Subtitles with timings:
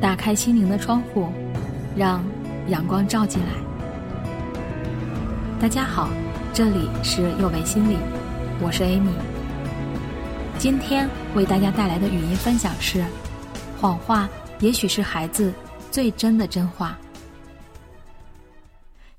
[0.00, 1.28] 打开心灵的窗户，
[1.94, 2.24] 让
[2.68, 3.48] 阳光照进来。
[5.60, 6.08] 大家好，
[6.54, 7.98] 这里是幼为心理，
[8.62, 9.12] 我是 Amy。
[10.58, 13.04] 今天为大家带来的语音分享是：
[13.78, 14.26] 谎话
[14.60, 15.52] 也许是孩子
[15.90, 16.96] 最真的真话。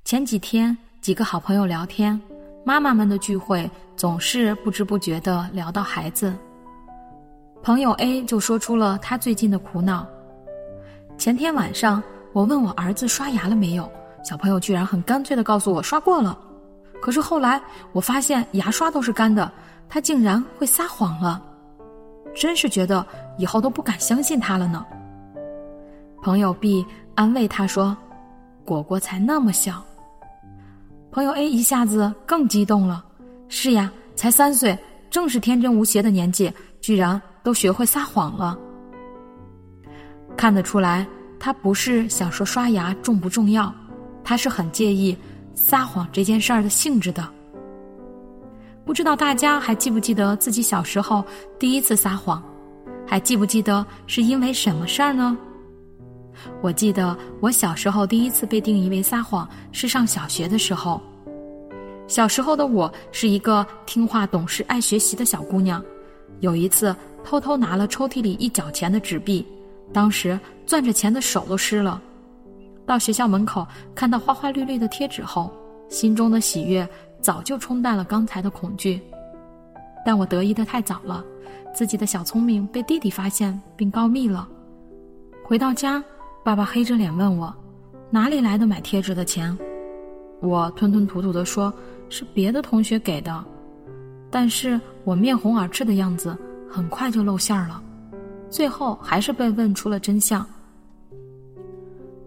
[0.04, 2.20] 前几天几个好朋友聊天，
[2.64, 6.34] 妈妈们的聚会总是不知不觉的聊到孩子。
[7.62, 10.04] 朋友 A 就说出了他最近的苦恼。
[11.18, 12.02] 前天晚上，
[12.32, 13.90] 我问我儿子刷牙了没有，
[14.24, 16.36] 小朋友居然很干脆的告诉我刷过了。
[17.00, 17.60] 可是后来
[17.92, 19.50] 我发现牙刷都是干的，
[19.88, 21.40] 他竟然会撒谎了，
[22.34, 23.06] 真是觉得
[23.38, 24.84] 以后都不敢相信他了呢。
[26.22, 26.84] 朋友 B
[27.14, 27.96] 安慰他说
[28.64, 29.82] ：“果果才那么小。”
[31.12, 33.04] 朋友 A 一下子更激动了
[33.48, 34.76] ：“是呀，才三岁，
[35.10, 38.56] 正是天真无邪的年纪，居然……”都学会撒谎了，
[40.42, 41.06] 看得出来，
[41.38, 43.72] 他不是想说刷牙重不重要，
[44.24, 45.16] 他是很介意
[45.54, 47.24] 撒谎这件事儿的性质的。
[48.84, 51.24] 不知道大家还记不记得自己小时候
[51.60, 52.42] 第一次撒谎，
[53.06, 55.38] 还记不记得是因为什么事儿呢？
[56.60, 61.00] 我记得我小时候第一次被定义为撒谎是上小学的时候，
[62.08, 65.80] 小时候的我是一个听话懂事、爱学习的小姑娘，
[66.40, 66.92] 有一次。
[67.24, 69.46] 偷偷拿了抽屉里一角钱的纸币，
[69.92, 72.00] 当时攥着钱的手都湿了。
[72.86, 75.52] 到学校门口看到花花绿绿的贴纸后，
[75.88, 76.88] 心中的喜悦
[77.20, 79.00] 早就冲淡了刚才的恐惧。
[80.04, 81.24] 但我得意的太早了，
[81.74, 84.48] 自己的小聪明被弟弟发现并告密了。
[85.44, 86.02] 回到家，
[86.44, 87.54] 爸爸黑着脸问我，
[88.10, 89.56] 哪里来的买贴纸的钱？
[90.40, 91.72] 我吞吞吐吐的说，
[92.08, 93.44] 是别的同学给的。
[94.30, 96.36] 但是我面红耳赤的样子。
[96.74, 97.82] 很快就露馅了，
[98.52, 100.46] 最后还是被问出了真相。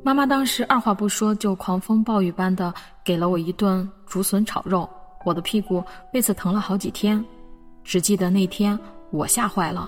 [0.02, 2.74] 妈妈当时二话不说就狂风暴雨般的
[3.04, 4.90] 给了我一顿竹笋炒肉，
[5.24, 5.84] 我的屁股
[6.14, 7.24] 为此疼了好几天。
[7.84, 8.78] 只记得那天
[9.12, 9.88] 我吓坏了，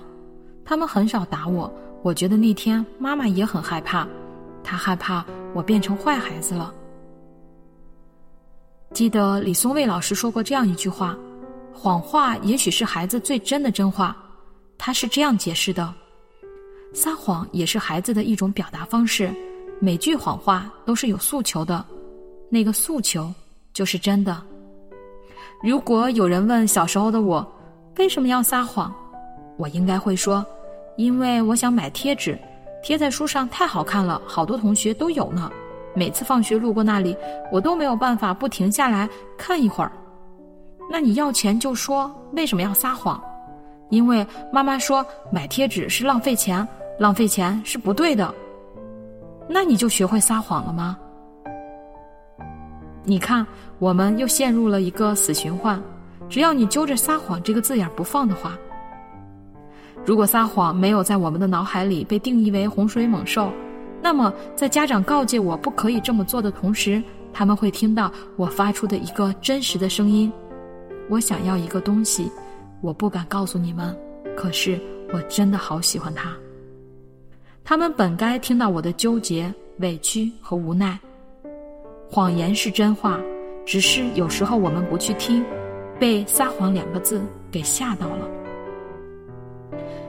[0.64, 1.72] 他们很少打我，
[2.04, 4.08] 我觉得那天妈妈也很害怕，
[4.64, 5.26] 她害怕
[5.56, 6.72] 我变成坏孩子了。
[8.94, 11.18] 记得李松蔚老师说过这样一句话
[11.74, 14.16] ：“谎话也许是孩子最真的真话。”
[14.78, 15.92] 他是这样解释的：
[16.98, 19.30] 撒谎也是孩子的一种表达方式，
[19.80, 21.86] 每句谎话都是有诉求的，
[22.50, 23.32] 那个诉求
[23.72, 24.42] 就是真的。
[25.62, 27.48] 如果有人问小时候的我
[28.00, 28.92] 为什么要撒谎，
[29.58, 30.44] 我应该会说：
[30.96, 32.36] 因为我想买贴纸，
[32.82, 35.52] 贴在书上太好看了，好多同学都有呢。
[35.94, 37.16] 每次放学路过那里，
[37.52, 39.08] 我都没有办法不停下来
[39.38, 39.92] 看一会儿。
[40.92, 43.24] 那你要钱就说为什么要撒谎？
[43.92, 46.68] 因为妈妈说买贴纸是浪费钱，
[47.00, 48.34] 浪费钱是不对的。
[49.48, 50.98] 那你就学会撒谎了吗？
[53.04, 53.46] 你看，
[53.80, 55.82] 我们又陷入了一个死循环。
[56.28, 58.58] 只要你揪着撒谎这个字眼不放的话，
[60.06, 63.50] 如果撒谎没有在我们的脑海里被定义为洪水猛兽，
[64.02, 70.30] 那么在家长告诫我不可以这么做的同时，他们会听到我发出的一个真实的声音：
[71.10, 72.30] 我想要一个东西。
[72.82, 73.98] 我不敢告诉你们，
[74.36, 74.78] 可是
[75.14, 76.36] 我真的好喜欢它。
[77.70, 80.98] 他们本该听到我的纠结、委屈和无奈。
[82.10, 83.20] 谎言是真话，
[83.66, 85.44] 只是有时候我们不去听，
[86.00, 88.26] 被“撒谎”两个字给吓到了。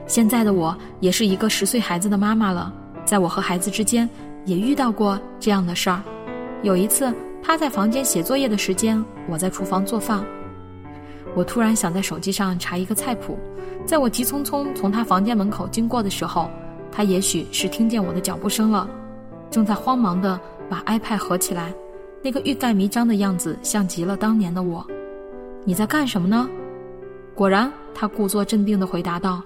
[0.07, 4.09] 现在的我也是一个十岁孩子的妈妈了，在我和孩子之间
[4.45, 6.01] 也遇到过这样的事儿。
[6.63, 10.23] 有一次，他在房间写作业的时间，我在厨房做饭。
[11.35, 13.37] 我突然想在手机上查一个菜谱，
[13.85, 16.49] 在我急匆匆从他房间门口经过的时候，
[16.91, 18.89] 他也许是听见我的脚步声了，
[19.49, 20.39] 正在慌忙的
[20.69, 21.73] 把 iPad 合起来，
[22.23, 24.85] 那个欲盖弥彰的样子像极了当年的我。
[25.63, 26.49] 你在干什么呢？
[27.35, 29.41] 果然，他故作镇定的回答道：“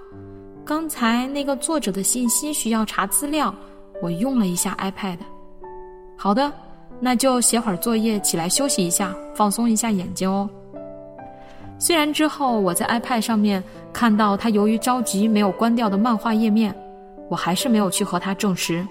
[0.66, 3.54] 刚才那个作者的信息需要查资料，
[4.02, 5.18] 我用了一下 iPad。”
[6.18, 6.52] 好的，
[7.00, 10.50] 那就写会儿作业，起来休息一下，放松一下眼睛哦。
[11.78, 16.74] 虽然之后我在 iPad 上面看到他由于着急没有关掉的漫画页面，
[17.30, 18.86] 我还是没有去和他证实。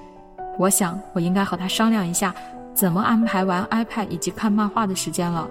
[0.58, 2.34] 我想我应该和他商量一下，
[2.75, 5.49] 怎么安排完 iPad 以及看漫画的时间了。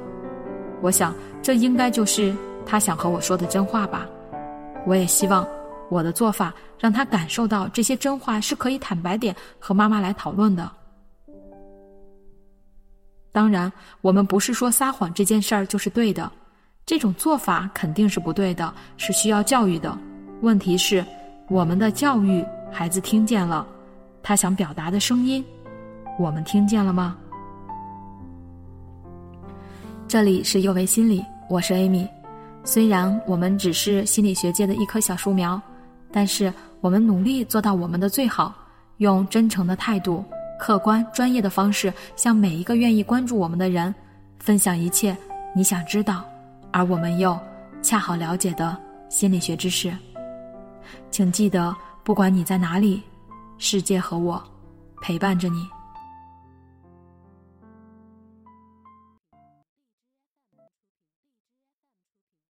[0.81, 2.33] 我想这应该就是
[2.65, 4.07] 他想和我说的真话吧。
[4.85, 5.47] 我也希望
[5.89, 10.69] 我的做法让他感受到这些真话是可以坦白点和妈妈来讨论的。
[13.31, 16.29] 当然，我们不是说撒谎这件事儿就是对的。
[16.85, 19.97] 这种做法肯定是不对的，是需要教育的。
[20.41, 21.05] 问题是，
[21.47, 23.67] 我们的教育孩子听见了，
[24.23, 25.43] 他想表达的声音，
[26.17, 27.17] 我们听见了吗？
[30.07, 32.07] 这里是幼为心理，我是 Amy。
[32.63, 35.61] 虽然我们只是心理学界的一棵小树苗，
[36.11, 38.55] 但是我们努力做到我们的最好，
[38.97, 40.23] 用真诚的态度、
[40.57, 43.93] 客观专业的方式，向每一个愿意关注我们的人，
[44.39, 45.15] 分享一切
[45.53, 46.23] 你想知道，
[46.71, 47.37] 而我们又
[47.81, 48.77] 恰好了解的
[49.09, 49.93] 心理学知识。
[51.09, 53.03] 请记得，不管你在哪里，
[53.57, 54.43] 世界和我
[55.01, 55.69] 陪伴着你。